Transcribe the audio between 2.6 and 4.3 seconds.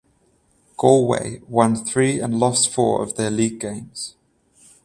four of their League games.